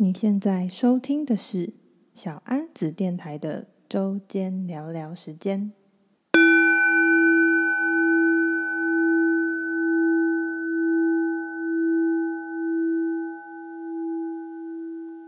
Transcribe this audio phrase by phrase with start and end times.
[0.00, 1.72] 你现在收听的是
[2.14, 5.72] 小安子电台的周间聊聊时间。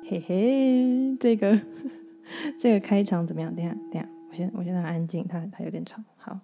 [0.04, 1.60] 嘿嘿，这个
[2.56, 3.52] 这个开场怎么样？
[3.56, 6.00] 等下等下，我先我先让安静，它它有点吵。
[6.16, 6.38] 好，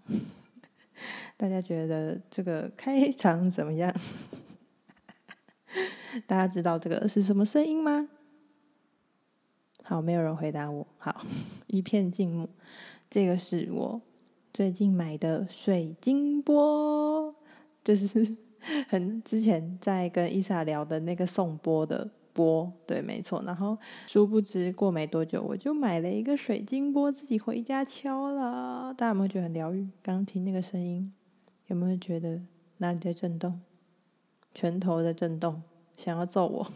[1.38, 3.94] 大家觉得这个开场怎么样？
[6.26, 8.08] 大家知道这个是什么声音吗？
[9.88, 10.84] 好，没有人回答我。
[10.98, 11.24] 好，
[11.68, 12.48] 一片静默。
[13.08, 14.02] 这个是我
[14.52, 17.32] 最近买的水晶波，
[17.84, 18.36] 就是
[18.90, 22.72] 很之前在跟伊莎聊的那个颂钵的波。
[22.84, 23.40] 对，没错。
[23.44, 23.78] 然后
[24.08, 28.92] 殊不知过没多久，我就买了一个水晶波，自己回家敲了。
[28.92, 29.88] 大家有没有觉得很疗愈？
[30.02, 31.12] 刚刚听那个声音，
[31.68, 32.42] 有没有觉得
[32.78, 33.60] 哪里在震动？
[34.52, 35.62] 拳头在震动，
[35.96, 36.72] 想要揍我？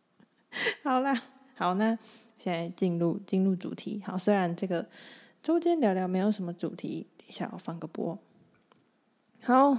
[0.82, 1.22] 好啦，
[1.54, 1.98] 好呢。
[2.42, 4.84] 现在进入进入主题，好，虽然这个
[5.44, 8.18] 周间聊聊没有什么主题，等一下我放个播。
[9.42, 9.78] 好，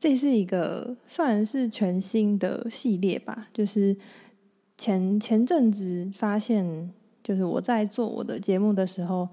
[0.00, 3.96] 这是一个算是全新的系列吧，就是
[4.76, 9.28] 前前阵子发现，就是我在做我的节目的时候，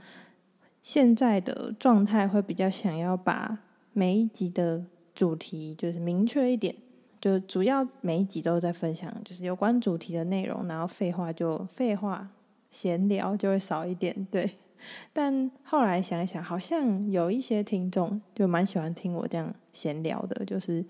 [0.83, 3.57] 现在的状态会比较想要把
[3.93, 6.75] 每一集的主题就是明确一点，
[7.19, 12.29] 就主要每一集都在分享就是有关主题的内容，然后废话就废话。
[12.71, 14.51] 闲聊就会少一点，对。
[15.11, 20.85] 但后来想一想，好像有一些听众就蛮喜欢听我这样闲聊的，就是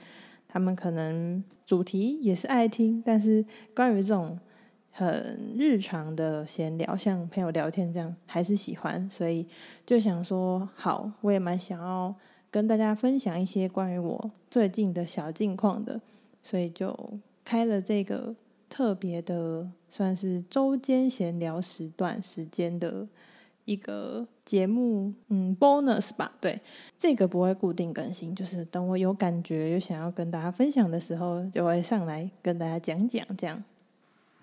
[0.47, 3.43] 他们可能主题也是爱听，但是
[3.75, 4.37] 关于这种
[4.91, 9.09] 很日常的闲聊，像朋友聊天这样，还是喜欢。
[9.09, 9.47] 所以
[9.87, 12.13] 就想说，好，我也蛮想要
[12.51, 15.99] 跟大家分享一些关于我最近的小近况的，
[16.43, 16.95] 所以就
[17.43, 18.35] 开了这个
[18.69, 19.71] 特别的。
[19.89, 23.07] 算是周间闲聊时段时间的
[23.65, 26.31] 一个节目，嗯，bonus 吧。
[26.41, 26.61] 对，
[26.97, 33.63] 这个不会固定更新，就是等我有感觉、有想要跟大家分享的时候，就会上来跟大家讲讲这样。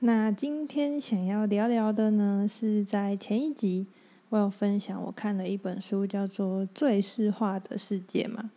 [0.00, 3.86] 那今天想要聊聊的呢，是在前一集
[4.28, 8.50] 我有分享，我看了一本书，叫做《最适化的世界》嘛。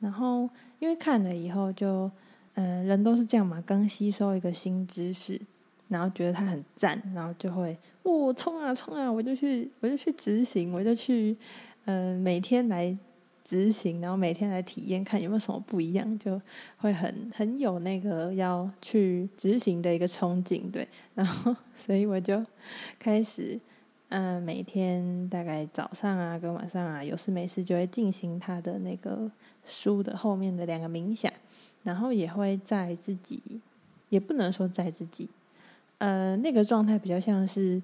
[0.00, 2.12] 然后因为看了以后就，就
[2.54, 5.40] 嗯，人都是这样嘛，刚吸收一个新知识。
[5.90, 11.36] 然后觉得他很赞，然后就会，我冲啊冲啊，我就去，我就去执行，我就去，
[11.84, 12.96] 呃，每天来
[13.42, 16.40] 执行，然后每天来体验，看有没有什么不一样，就
[16.76, 20.86] 会很很有那个要去执行的一个憧憬，对。
[21.16, 22.46] 然后，所以我就
[23.00, 23.58] 开始，
[24.10, 29.28] 嗯、每天大概早上啊跟晚上啊，有事没事就会进行他的那个
[29.64, 31.32] 书的后面的两个冥想，
[31.82, 33.60] 然后也会在自己，
[34.08, 35.28] 也不能说在自己。
[36.00, 37.82] 呃，那个状态比较像是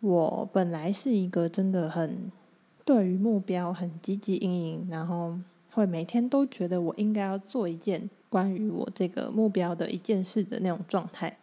[0.00, 2.32] 我本来是一个真的很
[2.84, 5.38] 对于目标很积极经营，然后
[5.70, 11.38] 会每天都觉得我应该要做一件关于我这个目标的一件事的那种状态。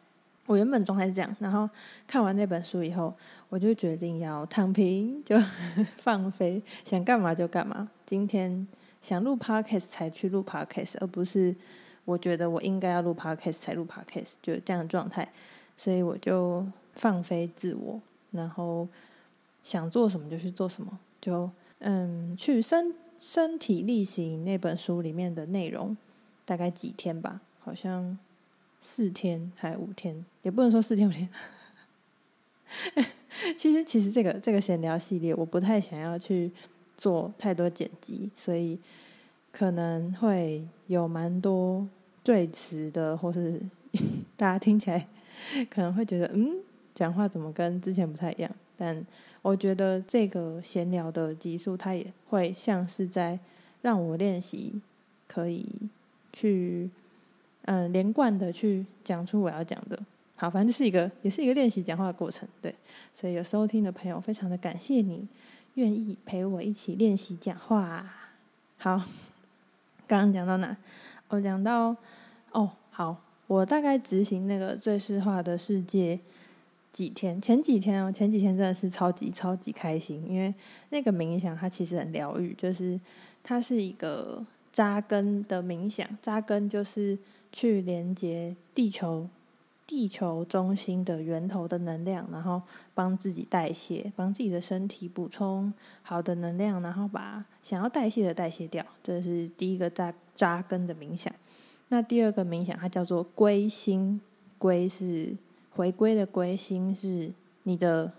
[0.48, 1.70] 我原本状态是这样，然后
[2.06, 3.14] 看完那本书以后，
[3.48, 5.38] 我就决定要躺平，就
[5.98, 7.90] 放飞，想干嘛就干嘛。
[8.06, 8.68] 今天
[9.02, 11.56] 想录 podcast 才去录 podcast，而不是
[12.04, 15.32] 我觉得我应该要录 podcast 才录 podcast，就这样的状态。
[15.78, 18.88] 所以我就放飞自我，然后
[19.64, 21.50] 想做什么就去做什么，就
[21.80, 25.96] 嗯，去身身体力行那本书里面的内容，
[26.46, 28.18] 大概几天吧，好像
[28.82, 31.30] 四天还五天，也不能说四天五天。
[33.58, 36.52] 其实其实这个这个闲聊系列，我不太想要去
[36.98, 38.80] 做太多剪辑，所以
[39.52, 41.88] 可能会有蛮多
[42.24, 43.62] 赘词的，或是
[44.38, 45.08] 大家听起来。
[45.70, 46.58] 可能会觉得，嗯，
[46.94, 48.52] 讲话怎么跟之前不太一样？
[48.78, 49.06] 但
[49.42, 53.40] 我觉得这个闲聊的集数，它也会像是在
[53.82, 54.82] 让我练习，
[55.28, 55.90] 可以
[56.34, 56.90] 去，
[57.64, 59.98] 嗯，连贯的去讲出我要讲的。
[60.36, 62.48] 好，反正就是一个，也是一个练习讲话的过程。
[62.62, 62.76] 对，
[63.16, 65.28] 所以有收听的朋友，非常的感谢你
[65.76, 68.14] 愿意陪我一起练习讲话。
[68.78, 68.98] 好，
[70.06, 70.76] 刚刚讲到哪？
[71.30, 71.96] 我讲到，
[72.52, 73.25] 哦，好。
[73.48, 76.20] 我大概执行那个最适化的世界
[76.92, 80.54] 几天，前几天哦，前几天真的是超级超级开心，因为
[80.90, 83.00] 那个冥想它其实很疗愈，就是
[83.44, 87.20] 它是一个扎根的冥想，扎根就是
[87.52, 89.30] 去连接地球，
[89.86, 92.62] 地球中心的源头的能量，然后
[92.94, 95.72] 帮自己代谢，帮自己的身体补充
[96.02, 101.32] 好的能量，然后把想要代谢的代谢掉，这是第一个扎扎根的冥想。
[101.90, 104.20] 那第二个冥想，它叫做归心，
[104.58, 105.38] 归是
[105.70, 107.34] 回归的归，心是
[107.64, 108.12] 你的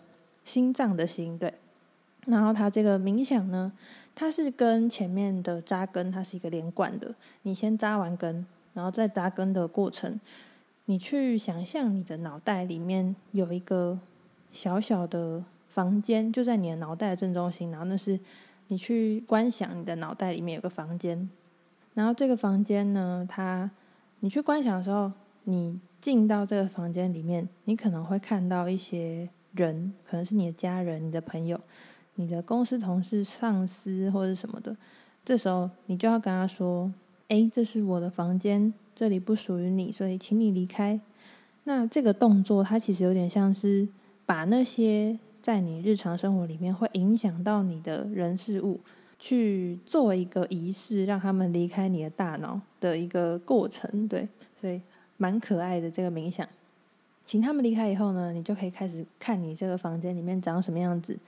[0.44, 1.54] 心脏的心，对。
[2.26, 3.72] 然后它这个冥想呢，
[4.14, 7.14] 它是跟前面的扎根，它是一个连贯的。
[7.42, 10.20] 你先扎完根，然后再扎根的过程，
[10.86, 14.00] 你去想象你的脑袋里面有一个
[14.50, 17.70] 小小的房间，就在你的脑袋的正中心。
[17.70, 18.18] 然后那是
[18.66, 21.30] 你去观想你的脑袋里面有个房间，
[21.96, 23.70] 然后这个房间呢，它
[24.20, 25.10] 你去观想的时候，
[25.44, 31.58] 你进到这个房间里面，你可能会看到一些人，可能是你的家人、你的朋友。
[32.18, 34.76] 你的公司同事、上司或者什么的，
[35.22, 36.92] 这时候你就要跟他说
[37.28, 41.00] ：“诶，这是我的房间，这里不属于你，所以请你离开。”
[41.64, 43.88] 那这个动作，它其实有点像是
[44.24, 48.80] 把那些在你日常生活里面会影响到你的人事物，
[49.18, 54.06] 去做一个仪式，让他们离开你的大脑的一个过程。
[54.08, 54.28] 对，
[54.60, 54.82] 所以
[55.16, 56.46] 蛮可爱的这个冥想。
[57.24, 61.18] 请他们离开以后呢，你就可以开始看你这个房间里面长什么样子。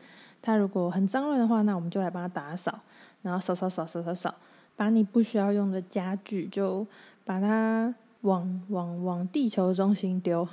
[0.40, 2.80] 他如果很脏乱的话，那我们就来帮他打扫，
[3.22, 4.34] 然后扫扫扫扫扫扫，
[4.76, 6.86] 把你不需要用的家具就
[7.24, 10.46] 把它往往往地球中心丢。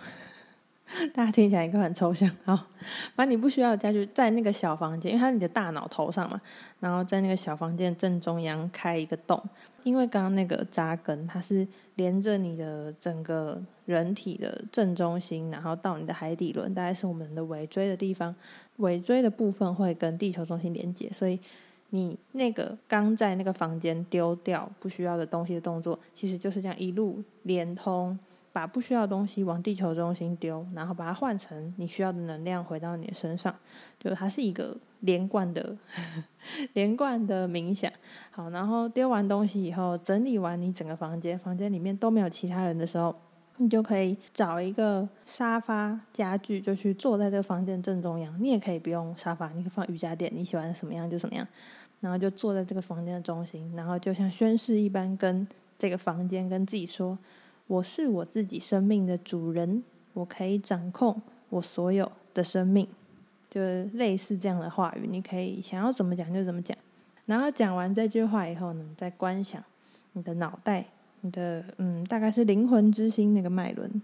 [1.13, 2.29] 大家听起来应该很抽象。
[2.43, 2.67] 好，
[3.15, 6.39] 把你不需要的家具在那个小房间，因为它你的大脑头上嘛，
[6.79, 9.41] 然后在那个小房间正中央开一个洞，
[9.83, 18.35] 因为刚刚那个扎根，它是连着你的整个人体的正中心，然后到你的海底轮，大概是我们的尾椎的地方。
[18.77, 21.39] 尾椎的部分会跟地球中心连接，所以
[21.91, 28.19] 你那个刚在那个房间丢掉不需要的东西的动作，其实就是这样一路连通，
[28.55, 33.53] 把不需要的东西往地球中心丢，然后把它换成你需要的能量回到你的身上，
[33.99, 35.75] 就它是一个连贯的
[36.71, 37.91] 连贯的冥想。
[38.31, 43.13] 好，然后丢完东西以后，整理完你整个房间，房间里面都没有其他人的时候。
[43.57, 48.37] 你就可以找一个沙发家具，就去坐在这个房间正中央。
[48.41, 51.47] 你也可以不用沙发，你可以放瑜伽垫，你喜欢什么样就什么样。
[52.01, 55.47] 然后就坐在这个房间的中心，然后就像宣誓一般，跟
[55.77, 57.17] 这个房间跟自己说
[57.67, 59.83] ：“我是我自己生命的主人，
[60.13, 62.87] 我可以掌控我所有的生命。”
[63.49, 66.77] 就是类似这样的话语，你可以想要怎么讲就怎么讲。
[67.25, 69.63] 然后讲完这句话以后呢，再观想
[70.13, 70.87] 你的脑袋。
[71.21, 73.99] 你的嗯，大概是灵魂之心那个脉轮，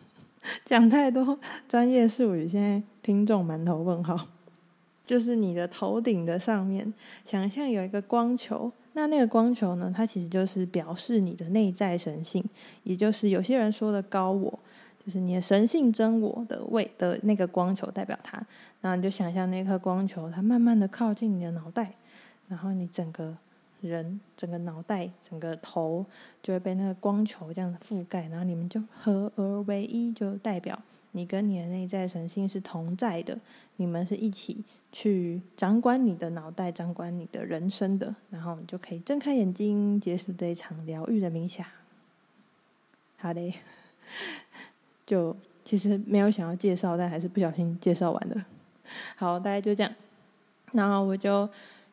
[0.66, 4.28] 讲太多专业术语，现在听众满头问号。
[5.06, 6.92] 就是你的头顶的上面，
[7.24, 12.44] 想象有一个光球，那那个光球呢，它其实就是表示你的内在神性，
[12.82, 14.58] 也就是有些人说的高我，
[15.04, 18.44] 就是你的神性真我的位的那个光球代表它。
[18.80, 21.94] 然后你就想象那颗光球，它慢慢的靠近你的脑袋，
[22.48, 23.38] 然后你整个。
[23.80, 26.04] 人整个脑袋、整个头
[26.42, 30.82] 就会被那个光球这样覆盖，然后你们就合而为一，就代表
[31.18, 33.38] 你跟你的内在神性是同在的，
[33.76, 41.66] 你们是一起去掌管你的脑袋、掌管你的人生的，然后你就可以睁开眼睛，结束这一场疗愈的冥想。
[43.16, 43.52] 好嘞，
[45.04, 48.46] 就其实没有想要介绍，但还是不小心介绍完了。
[49.16, 49.92] 好，大概就这样。
[50.70, 51.50] 然后我就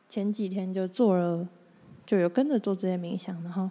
[0.07, 1.49] 前几天就做了。
[2.05, 3.67] 就有跟着做这些冥想，然后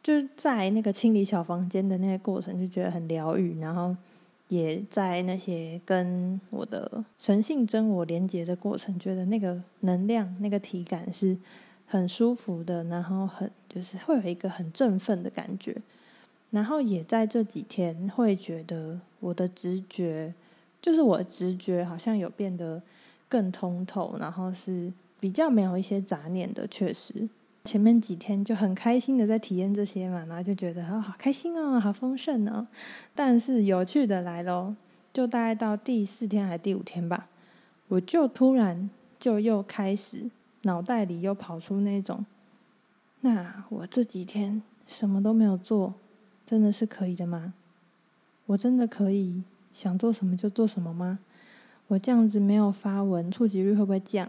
[0.00, 3.58] 就在那个清理小房间的那个过程，就觉得很疗愈。
[3.58, 3.96] 然后
[4.52, 11.38] 也在那些跟我的神性真我连接的过程，觉得那个能量、那个体感是
[11.86, 15.76] 很舒服的，然后很就是会有一个很振奋的感觉。
[16.50, 20.34] 然后也在这几天会觉得我的直觉，
[20.82, 22.82] 就是我的直觉好像有变得
[23.28, 24.92] 更通透，然后是。
[25.22, 27.28] 比较没有一些杂念的，确实，
[27.64, 32.66] 前面几天就很开心的在体验这些嘛，然后就觉得啊、哦，好开心哦，好丰盛哦。
[33.14, 34.74] 但是有趣的来喽，
[35.12, 37.28] 就大概到第四天还是第五天吧，
[37.88, 40.30] 我就突然就又开始
[40.62, 42.26] 脑袋里又跑出那种，
[43.20, 45.94] 那我这几天什么都没有做，
[46.44, 47.54] 真的是可以的吗？
[48.46, 51.20] 我真的可以想做什么就做什么吗？
[51.86, 54.28] 我这样子没有发文，触及率会不会降？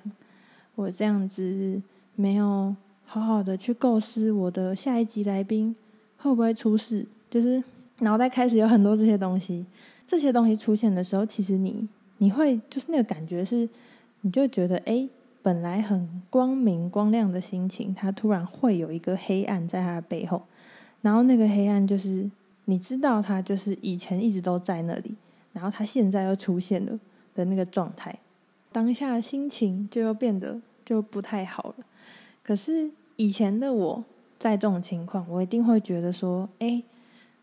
[0.75, 1.81] 我这样子
[2.15, 5.75] 没有好好的去构思我的下一集来宾
[6.17, 7.63] 会不会出事，就是
[7.99, 9.65] 脑袋开始有很多这些东西，
[10.07, 13.69] 这些东西出现的时候，其实你你会就是那个感觉是，
[14.21, 15.09] 你就觉得诶，
[15.41, 20.43] 本来很光明光亮的心情，它突然会有一个黑暗在它的背后，
[21.01, 22.31] 然后那个黑暗就是
[22.65, 25.15] 你知道它就是以前一直都在那里，
[25.51, 26.99] 然后它现在又出现了
[27.35, 28.17] 的那个状态。
[28.71, 31.85] 当下心情就又变得就不太好了。
[32.43, 34.05] 可是以前的我
[34.37, 36.83] 在这种情况，我一定会觉得说：“哎，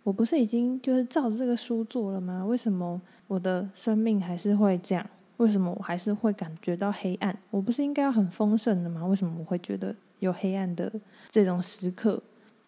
[0.02, 2.44] 我不是已经就是照着这个书做了吗？
[2.44, 5.08] 为什么我的生命还是会这样？
[5.38, 7.40] 为什么我还是会感觉到黑暗？
[7.50, 9.06] 我不是应该要很丰盛的吗？
[9.06, 10.92] 为什么我会觉得有黑暗的
[11.30, 12.22] 这种时刻？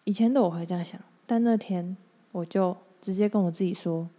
[0.05, 1.95] 以前的我会这样想，但那天
[2.31, 4.09] 我就直接跟我自己说：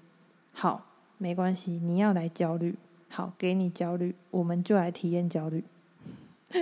[0.52, 0.86] 好，
[1.18, 2.78] 没关系，你要来焦虑，
[3.08, 5.64] 好，给你焦虑，我们就来体验焦虑。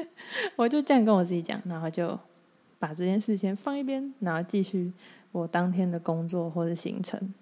[0.57, 2.19] 我就这样跟我自己讲，然后就
[2.79, 4.93] 把这件事先放一边，然后继续。
[5.33, 7.33] 我当天的工作或者行程，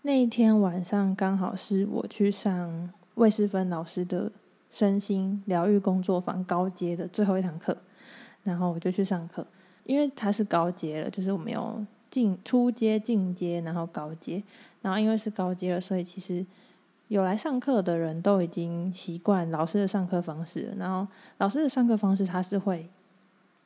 [0.00, 4.32] 那一天晚上刚好是我去上魏世芬老师的
[4.70, 7.76] 身心疗愈工作坊高阶的最后一堂课，
[8.44, 9.46] 然后我就去上课，
[9.84, 14.42] 因为它是高阶了，就是我们有进初阶、进阶，然后高阶，
[14.80, 16.46] 然后因为是高阶了，所以其实
[17.08, 22.88] 有来上课的人都已经习惯老师的上课方式，然后老师的上课方式他是会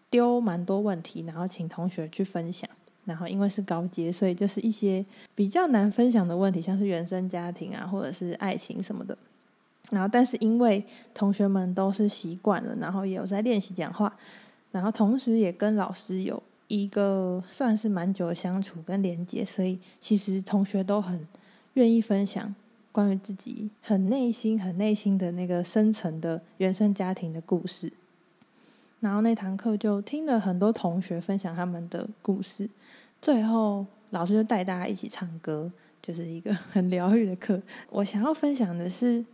[0.08, 2.68] 丢蛮多问题，然后请同学去分享。
[3.04, 9.18] 然后因为是高阶，所以就是一些比较难分享的问题，像是原生家庭啊，或者是爱情什么的。
[9.90, 14.16] 然后，但是因为同学们都是习惯了，然后也有在练习讲话，
[14.70, 21.26] 然后同时也跟老师有一个算是蛮久的相处跟连接，所以其实同学都很
[21.74, 22.54] 愿意分享
[22.92, 27.92] 关于自己很内心、很内心的那个深层的原生家庭的故事。
[29.00, 32.70] 然后那堂课就听了很多同学分享他们的故事，
[33.20, 37.60] 最后老师就带大家一起唱歌，就是一个很疗愈的课。
[37.90, 39.24] 我想要分享的是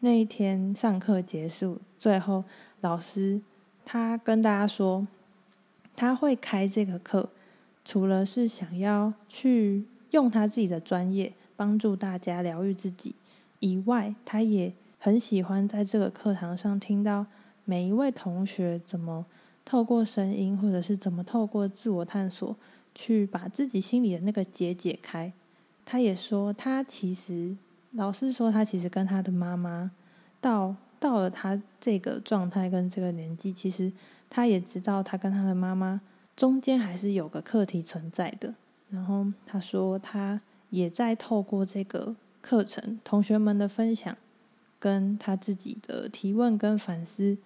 [0.00, 2.44] 那一天上课结束，最后
[2.82, 3.40] 老师
[3.86, 5.08] 他跟大家说，
[5.94, 7.30] 他会开这个课，
[7.84, 13.14] 除了是想要去用他自己的专业帮助大家疗愈自己
[13.60, 17.26] 以外，他也很喜欢在这个课堂上听到。
[17.68, 19.26] 每一位同学怎么
[19.64, 22.56] 透过声音，或者是怎么透过自我探索，
[22.94, 25.32] 去把自己心里的那个结解开？
[25.84, 27.56] 他也说，他其实
[27.90, 29.90] 老师说，他其实跟他的妈妈
[30.40, 33.92] 到到了他这个状态跟这个年纪，其实
[34.30, 36.02] 他也知道，他跟他的妈妈
[36.36, 38.54] 中间还是有个课题存在的。
[38.88, 40.40] 然后他说，他
[40.76, 44.14] 也在透过这个课程，同学们的分享，
[44.78, 47.38] 跟他自己的提问跟反思。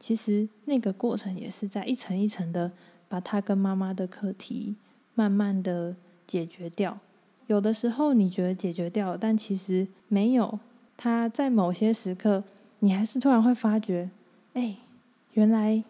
[0.00, 2.72] 其实那个过程也是在一层一层的
[3.06, 4.76] 把他跟妈妈的课题
[5.14, 6.98] 慢慢的解决掉。
[7.46, 10.58] 有的时候你觉得解决掉了，但其实没有。
[10.96, 12.44] 他在某些时刻，
[12.78, 14.10] 你还是突然会发觉，
[14.54, 14.78] 哎，
[15.34, 15.84] 原来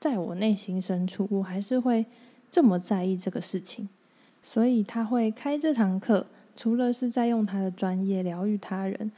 [0.00, 2.06] 在我内心深处，我还是会
[2.50, 3.90] 这么在意这个事情。
[4.48, 9.10] 所以他会开这堂课，除了是在用他的专业疗愈他人。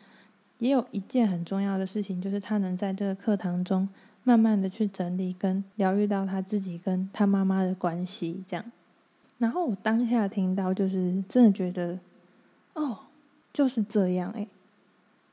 [0.58, 3.88] 也有一件很重要的事情，就是他能在这个课堂中
[4.24, 8.72] 慢慢的去整理跟疗愈到他自己跟他妈妈的关系，这样。
[9.36, 12.00] 然后我当下听到，就是真的觉得，
[12.72, 13.00] 哦，
[13.52, 14.48] 就是这样诶。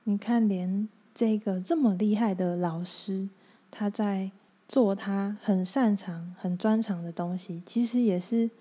[0.04, 3.30] 你看，连这个这么厉害的老师，
[3.72, 4.30] 他在
[4.68, 8.52] 做他很擅长、很专长的东西，其实也是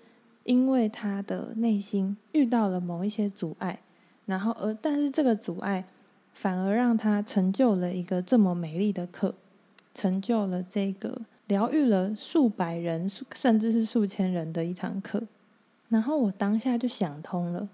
[0.45, 3.81] 因为他的内心遇到了某一些阻碍，
[4.25, 5.85] 然后而但是这个阻碍。
[6.37, 9.35] 反而让他成就了一个这么美丽的课，
[9.93, 15.23] 成就了这个疗愈了数百人，甚至是数千人的一堂课。
[15.87, 17.69] 然后我当下就想通了，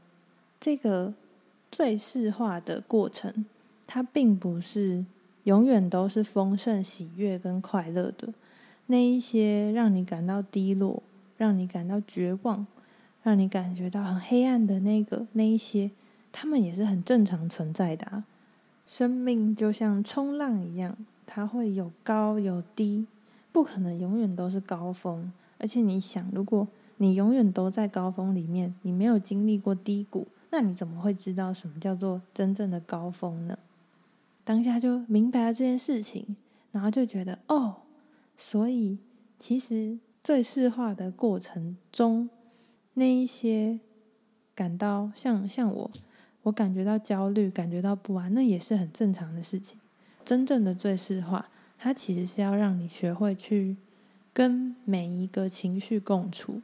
[0.60, 1.16] 这个
[1.72, 3.48] 最适化的过程，
[3.88, 5.08] 它并不是
[5.46, 8.32] 永远都是丰盛、喜悦跟快乐的。
[8.86, 11.02] 那一些让你感到低落、
[11.42, 12.68] 让你感到绝望、
[13.24, 15.90] 让你感觉到很黑暗的那个那一些，
[16.32, 18.26] 他们也是很正常存在的。
[18.86, 20.96] 生命就像冲浪一样，
[21.26, 23.08] 它会有高有低，
[23.52, 25.34] 不可能永远都是高峰。
[25.58, 26.68] 而且你想，如果
[26.98, 33.58] 你永远都在高峰里面，你没有经历过低谷，那你怎么会知道什么叫做真正的高峰呢？
[34.44, 36.36] 当下就明白了这件事情，
[36.72, 37.78] 然后就觉得哦，
[38.38, 39.00] 所以
[39.40, 42.30] 其实最适化的过程中，
[42.94, 43.80] 那一些
[44.54, 45.92] 感到像像我。
[46.44, 49.78] 我感觉到焦虑，感觉到不安，那也是很正常的事情。
[50.26, 53.78] 真正的最适化，它其实是要让你学会去
[54.34, 56.62] 跟每一个情绪共处，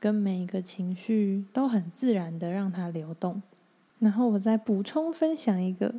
[0.00, 3.40] 跟每一个情绪都很自然的让它流动。
[4.00, 5.94] 然后我再补充分享一个，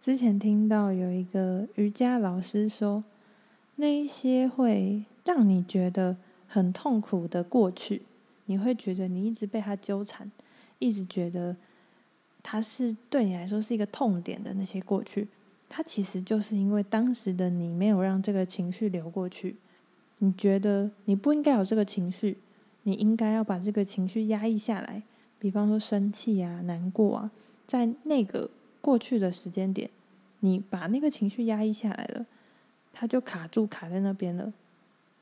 [0.00, 3.02] 之前听到有一个瑜伽老师说，
[3.74, 6.16] 那一些会让你觉得
[6.48, 8.02] 很痛苦的过去，
[8.46, 10.32] 你会觉得你一直被他纠缠，
[10.80, 11.56] 一直觉得。
[12.40, 15.28] 他是对你来说是一个痛点的那些过去，
[15.68, 19.56] 他其实就是因为当时的你没有让这个情绪流过去，
[20.18, 22.38] 你觉得你不应该有这个情绪，
[22.84, 25.02] 你应该要把这个情绪压抑下来，
[25.38, 27.32] 比方说生气啊、难过啊，
[27.66, 28.48] 在那个
[28.80, 29.90] 过去的时间点，
[30.40, 32.24] 你把那个情绪压抑下来了，
[32.94, 34.54] 它就卡住卡在那边了，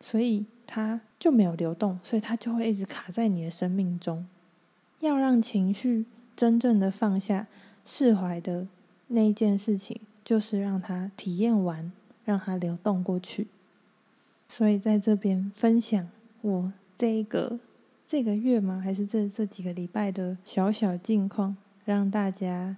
[0.00, 4.26] 所以它就没有流动，所以它就会一直卡在你的生命中。
[5.00, 7.46] 要让情绪真正的放下、
[7.84, 8.66] 释怀的
[9.08, 11.92] 那一件事情，就是让它体验完，
[12.24, 13.46] 让它流动过去。
[14.48, 16.08] 所以在这边分享
[16.40, 17.58] 我这一个
[18.06, 18.80] 这个月吗？
[18.82, 22.76] 还是这这几个礼拜的小小近况，让大家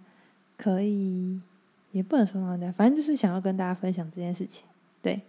[0.56, 1.40] 可以
[1.92, 4.64] 也不能说让大家，反正就是想要跟大家分享这件事情。
[5.00, 5.22] 对，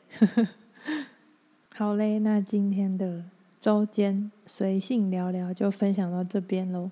[1.80, 3.24] 好嘞，那今天的。
[3.62, 6.92] 周间随性聊聊就分享到这边喽。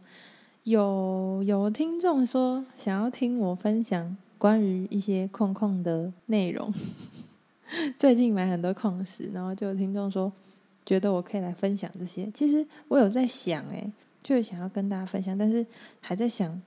[0.63, 6.73] 有有听众说想要听我分享关于一些矿矿的内容，
[7.99, 10.31] 最近买很多矿石，然后就有听众说
[10.85, 12.31] 觉得我可以来分享这些。
[12.33, 13.91] 其实我有在想，诶，
[14.23, 15.67] 就是想要跟大家分享，但是
[15.99, 16.61] 还在想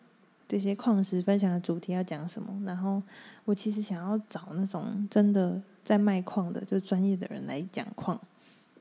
[0.47, 2.55] 这些矿石分享的主题要讲什么。
[2.67, 3.03] 然后
[3.47, 8.21] 我其实想要找那种真的在卖矿的，就是专业的人来讲矿。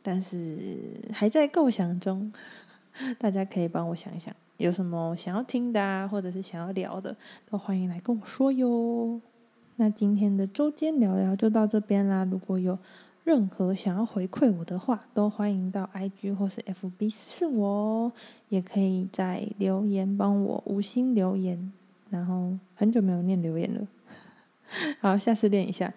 [0.04, 0.78] 但是
[1.12, 2.32] 还在构想中，
[3.18, 7.18] 大家可以帮我想一想，有什么想要听的啊，或者是想要聊的，
[7.50, 9.20] 都欢迎来跟我说哟。
[9.78, 12.24] 那今天的周间聊聊就到这边啦。
[12.30, 12.78] 如果有
[13.24, 18.12] 任何想要回馈我的话，都欢迎到 IG 或是 FB 私讯我哦，
[18.50, 21.74] 也可以在留言帮我五星留言。
[22.12, 23.88] 然后很久没有念留言了，
[25.02, 25.92] 好，下次练一下。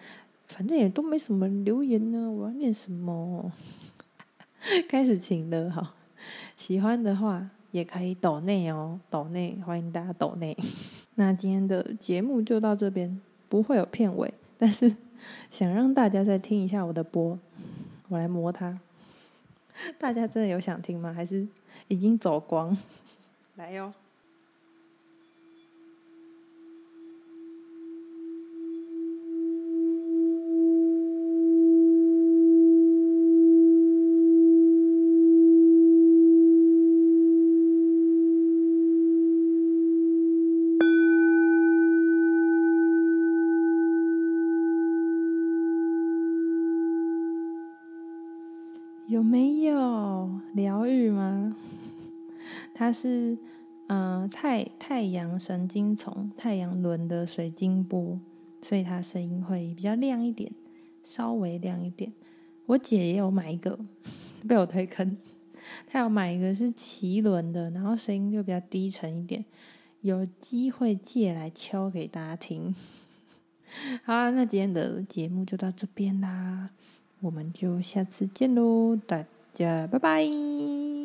[0.55, 3.51] 反正也都没什么留言呢，我要念什么？
[4.87, 5.95] 开始请了，哈，
[6.55, 10.55] 喜欢的话也可以抖内哦，抖内欢迎大家抖内。
[11.15, 13.19] 那今天的节目就到这边，
[13.49, 14.95] 不会有片尾，但是
[15.49, 17.39] 想让大家再听一下我的播，
[18.09, 18.79] 我来摸它。
[19.97, 21.11] 大家真的有想听吗？
[21.11, 21.47] 还是
[21.87, 22.77] 已经走光？
[23.55, 23.91] 来哟
[49.21, 51.55] 没有疗愈吗？
[52.73, 53.37] 它是
[53.87, 58.19] 嗯、太太阳神经丛太阳轮的水晶波，
[58.61, 60.51] 所以它声音会比较亮一点，
[61.03, 62.13] 稍微亮一点。
[62.67, 63.77] 我姐也有买一个，
[64.47, 65.17] 被我推坑。
[65.85, 69.45] 她有买一个是脐轮的，然后声音就比较低沉一点。
[70.01, 72.73] 有机会借来敲给大家听。
[74.03, 76.71] 好啊，那今天的节目就到这边啦。
[77.19, 81.02] 我们就下次见喽，大家拜拜。